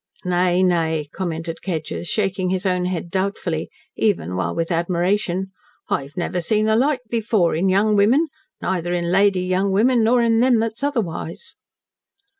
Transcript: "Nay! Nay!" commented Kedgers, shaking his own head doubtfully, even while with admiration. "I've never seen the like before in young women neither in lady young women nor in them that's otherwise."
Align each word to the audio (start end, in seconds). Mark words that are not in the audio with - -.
"Nay! 0.25 0.63
Nay!" 0.63 1.07
commented 1.13 1.59
Kedgers, 1.63 2.07
shaking 2.07 2.49
his 2.49 2.65
own 2.65 2.85
head 2.85 3.11
doubtfully, 3.11 3.69
even 3.95 4.35
while 4.35 4.55
with 4.55 4.71
admiration. 4.71 5.51
"I've 5.89 6.17
never 6.17 6.41
seen 6.41 6.65
the 6.65 6.75
like 6.75 7.01
before 7.07 7.53
in 7.53 7.69
young 7.69 7.95
women 7.95 8.25
neither 8.63 8.93
in 8.93 9.11
lady 9.11 9.43
young 9.45 9.71
women 9.71 10.03
nor 10.03 10.23
in 10.23 10.39
them 10.39 10.57
that's 10.57 10.81
otherwise." 10.81 11.55